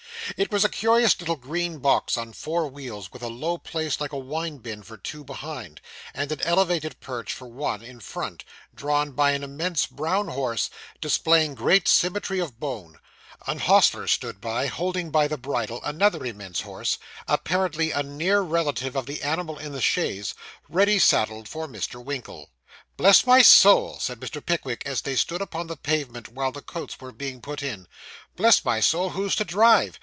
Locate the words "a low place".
3.21-3.99